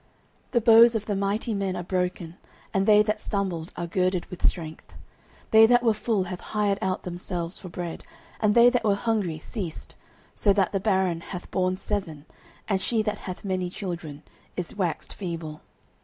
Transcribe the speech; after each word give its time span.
09:002:004 0.47 0.51
The 0.53 0.61
bows 0.61 0.95
of 0.95 1.05
the 1.05 1.15
mighty 1.15 1.53
men 1.53 1.75
are 1.75 1.83
broken, 1.83 2.35
and 2.73 2.87
they 2.87 3.03
that 3.03 3.19
stumbled 3.19 3.71
are 3.75 3.85
girded 3.85 4.25
with 4.31 4.49
strength. 4.49 4.87
09:002:005 4.87 4.95
They 5.51 5.65
that 5.67 5.83
were 5.83 5.93
full 5.93 6.23
have 6.23 6.41
hired 6.41 6.79
out 6.81 7.03
themselves 7.03 7.59
for 7.59 7.69
bread; 7.69 8.03
and 8.39 8.55
they 8.55 8.71
that 8.71 8.83
were 8.83 8.95
hungry 8.95 9.37
ceased: 9.37 9.93
so 10.33 10.53
that 10.53 10.71
the 10.71 10.79
barren 10.79 11.21
hath 11.21 11.51
born 11.51 11.77
seven; 11.77 12.25
and 12.67 12.81
she 12.81 13.03
that 13.03 13.19
hath 13.19 13.45
many 13.45 13.69
children 13.69 14.23
is 14.57 14.75
waxed 14.75 15.13
feeble. 15.13 15.61